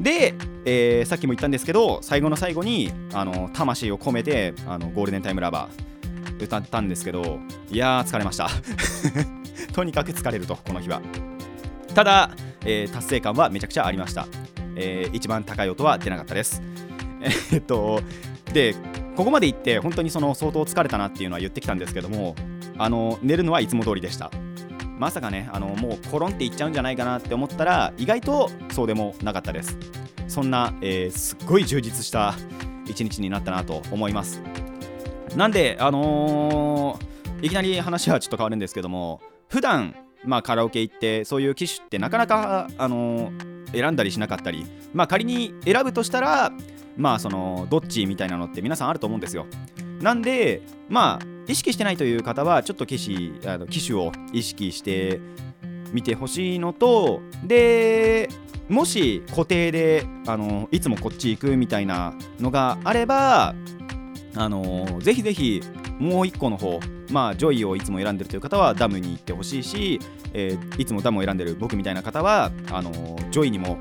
[0.00, 5.88] で、えーさっきも言ったんですけど最後の最後にあの魂を込めてあのゴールデンタイムラバー
[6.44, 7.38] 歌ったんですけど
[7.70, 8.48] いやー疲れました。
[9.72, 11.00] とにかく疲れるとこの日は。
[11.94, 12.30] ただ、
[12.64, 14.26] えー達成感はめちゃくちゃありました、
[14.76, 16.62] えー一番高い音は出なかったです。
[17.20, 18.00] えーっと
[18.52, 18.74] で
[19.16, 22.36] ここまで行って本当にその相当疲れたなっていうのは言ってきたんですけども
[22.76, 24.30] あの寝るのはいつも通りでした。
[24.98, 29.76] まさかねあのもうコロンっていっちゃうんじゃないかなって思ったら意外とそうでもなかったです。
[30.26, 32.34] そんな、えーすっごい充実した
[32.86, 34.40] 一日になったなと思います。
[35.36, 37.08] なんであのー
[37.40, 44.64] いきなり話はちょっと変わるんですけども普段まあカラオケ行ってそういう機種ってなかなかあのー選んだりしなかったり
[44.94, 46.50] まあ仮に選ぶとしたら
[46.96, 49.46] まあそのどっちみたいなのって皆さんあると思うんですよ。
[50.00, 55.20] なんでまあ意識してないという方はちょっと機種あの機種を意識して
[55.92, 58.28] 見てほしいのとで
[58.68, 63.54] もし固定であのいつもこっち行くみたいなのがあれば
[64.38, 65.60] あのぜひぜひ
[65.98, 66.78] もう1個の方
[67.10, 69.98] まあジョイをいつも選んでるという方はダムに行ってほしいし、
[70.32, 72.92] えーいつもダムを選んでる僕みたいな方はあの
[73.32, 73.78] ジョイにも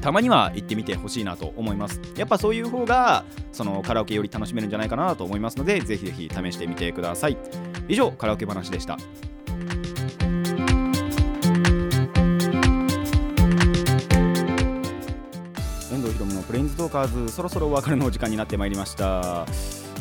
[0.00, 2.00] たまには行ってみてほしいなと思います。
[2.16, 7.38] やっぱそういう方がそのカラオケより楽しめるんじゃないかなと思いますのでぜひぜひ試してみてください。
[7.86, 8.98] 以上カラオケ話でした。
[16.50, 19.46] プレンズトーカーズそろそろお別れのお時間になってまいりました。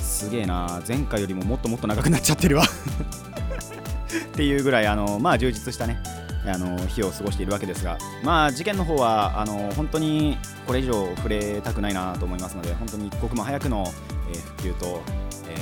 [0.01, 0.81] すげえな。
[0.87, 2.63] 前回よりももっともっと長くなっちゃってるわ。
[4.33, 6.01] っていうぐらいあのまあ充実したね
[6.47, 7.99] あの日を過ごしているわけですが。
[8.23, 13.83] まあ事件の方はあの本当にこれ以上触れたくないなと思いますので本当に一刻も早くの、
[14.31, 15.03] えー復旧と、
[15.47, 15.55] え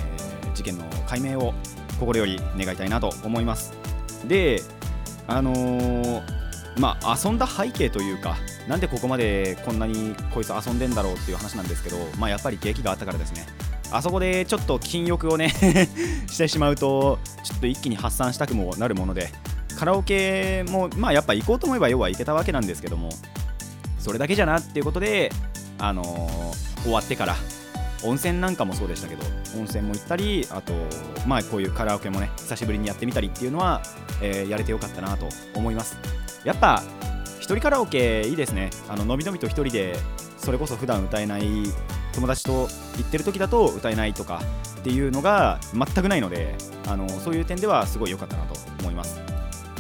[0.48, 1.54] ー事件の解明を
[2.00, 3.74] 心より願いたいなと思います。
[4.26, 4.64] で
[5.28, 6.37] あのー
[6.78, 13.46] まあ遊んだ背景というかなんでここまでこんなにこいつ遊んでんだろうっていう話なんですけどまあやっぱり景気があったからですね。
[13.90, 15.50] あそこでちょっと禁欲をね
[16.30, 19.30] してしまうとちょっと一気に発散したくもなるもので
[19.80, 23.10] カラオケもまあやっぱ行こうと思えば要は行けたわけなんですけども
[23.98, 25.32] それだけじゃなっていうことで
[25.78, 27.36] あのー終わってから
[28.04, 29.24] 温泉なんかもそうでしたけど
[29.58, 30.74] 温泉も行ったりあと
[31.26, 33.82] まあこういうカラオケもね久しぶりにやってみたりっていうのは、
[34.22, 35.98] えーやれてよかったなと思います。
[36.43, 36.84] やっぱ
[37.39, 38.70] 一人カラオケいいですね。
[38.89, 39.95] あののびのびと一人で
[40.38, 41.43] それこそ普段歌えない
[42.14, 42.68] 友達と
[42.98, 44.41] 行ってる時だと歌えないとか
[44.80, 46.56] っていうのが全くないので
[46.88, 49.20] あのそういう点ではすごい良かったなと思います。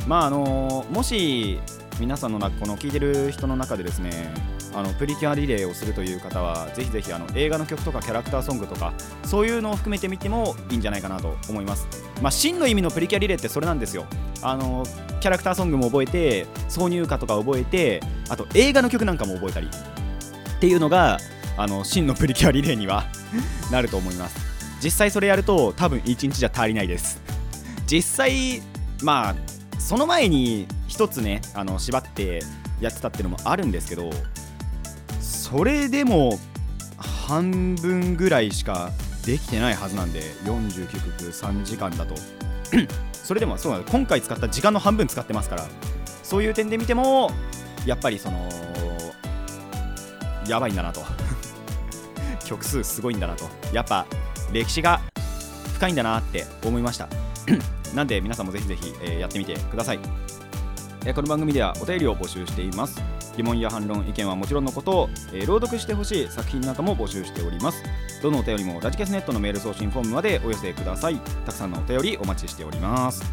[0.07, 1.59] まああのもし
[1.99, 4.33] 皆さんの中この聞いてる人の中でですね
[4.77, 11.87] あのプリキュアリレーをするという方はぜひぜひあの映画の曲とかキャラクターソングとかそういうのを含めてみてもいいんじゃないかなと思います。
[12.21, 14.05] まあ真の意味のプリキュアリレーってそれなんですよ。
[14.43, 14.85] あの
[15.19, 19.67] キャラクターソングも覚えて挿入歌とか覚えてあと映画の曲なんかも覚えたり。
[19.67, 21.19] っていうのが
[21.55, 23.05] あの真のプリキュアリレーには
[23.71, 24.37] なると思います。
[24.83, 27.19] 実際それやると多分1日じゃ足りないです。
[27.87, 28.61] 実際
[29.01, 29.35] まあ
[29.79, 32.43] その前に一つねあの縛って
[32.79, 34.11] やってたっていうのもあるんですけど
[35.27, 36.39] それでも
[36.97, 38.91] 半分ぐらいしか
[39.25, 42.15] できてないはずなんで49曲3時間だと。
[43.11, 45.65] それでもそうなん今回使った時間の半分使ってますから。
[46.23, 47.31] そういう点で見ても
[47.85, 48.49] やっぱりその
[50.47, 51.01] やばいんだなと。
[52.45, 53.49] 曲数すごいんだなと。
[53.73, 54.05] やっぱ
[54.53, 55.01] 歴史が
[55.75, 57.09] 深いんだなって思いました。
[57.93, 59.99] なんで皆さんもぜひぜひ、えーやってみてください、
[61.05, 63.16] えーこの番組ではお便りを募集しています。
[63.37, 67.83] 疑問や反論意見はもちろんのこと、えー朗読してほしい作品なんかも募集しております。
[68.21, 71.17] どのお便りもラジキャスネットのメール送信フォームまでお寄せください。
[71.45, 73.23] たくさんのお便りお待ちしております。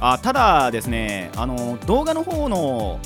[0.00, 3.00] あただですねあの動画の方の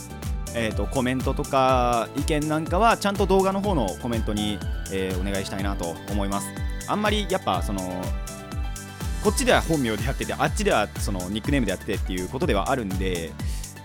[0.55, 4.59] えー、とコメントとか意見なんかはちゃんと動画の方のコメントに、
[4.91, 6.47] えーお願いしたいなと思います。
[6.89, 7.83] あんまりやっぱその
[9.23, 13.31] こっちでは本名でやっててあっちではそのニックネームでやっててっていうことではあるんで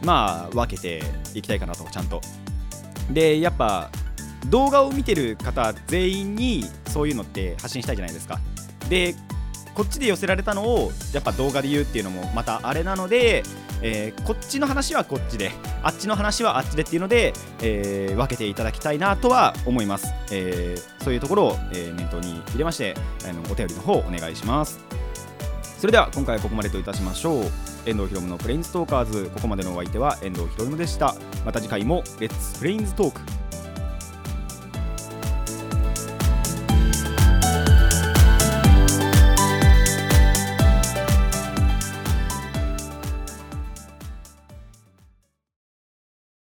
[0.01, 1.03] まあ分けて
[1.33, 2.21] いきたいかなとちゃんと。
[3.13, 3.89] でやっぱ
[4.49, 8.39] 動画を見てる方全員にそういうのって発信したいじゃないですか。
[8.89, 9.15] で
[9.73, 13.41] こっちで寄せられたのをやっぱ動画で言うっていうのもまたあれなので、
[13.81, 15.51] えーこっちの話はこっちで
[15.81, 22.93] あっちの話はあっちでっていうので、えー分けていただきたいなとは思います、えーそういうところを、え念頭に入れまして
[23.27, 24.79] あのお便りの方お願いします。
[25.79, 27.72] それでは今回はここまでといたしましょう。
[27.85, 31.15] 遠藤博文のプレインストーカーズここまでのお相手は遠藤博文でした。
[31.45, 33.42] また次回もレッツプレインズトーク